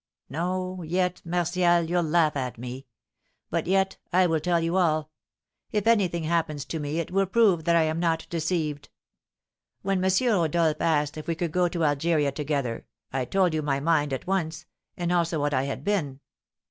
[0.31, 0.81] "No!
[0.81, 2.87] Yet, Martial, you'll laugh at me;
[3.51, 5.11] but yet I will tell you all.
[5.71, 8.89] If anything happens to me it will prove that I am not deceived.
[9.83, 10.09] When M.
[10.27, 14.25] Rodolph asked if we would go to Algeria together, I told you my mind at
[14.25, 14.65] once,
[14.97, 16.19] and also what I had been."